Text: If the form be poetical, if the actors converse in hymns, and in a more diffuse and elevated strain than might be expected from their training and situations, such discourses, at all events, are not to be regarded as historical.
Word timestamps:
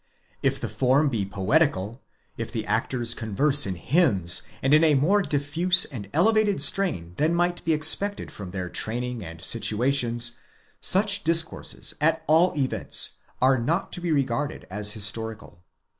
If 0.41 0.59
the 0.59 0.67
form 0.67 1.09
be 1.09 1.25
poetical, 1.25 2.01
if 2.35 2.51
the 2.51 2.65
actors 2.65 3.13
converse 3.13 3.67
in 3.67 3.75
hymns, 3.75 4.41
and 4.63 4.73
in 4.73 4.83
a 4.83 4.95
more 4.95 5.21
diffuse 5.21 5.85
and 5.85 6.09
elevated 6.11 6.59
strain 6.59 7.13
than 7.17 7.35
might 7.35 7.63
be 7.65 7.71
expected 7.73 8.31
from 8.31 8.49
their 8.49 8.67
training 8.67 9.23
and 9.23 9.39
situations, 9.43 10.37
such 10.79 11.23
discourses, 11.23 11.93
at 12.01 12.23
all 12.25 12.51
events, 12.57 13.11
are 13.43 13.59
not 13.59 13.91
to 13.91 14.01
be 14.01 14.11
regarded 14.11 14.65
as 14.71 14.93
historical. 14.93 15.61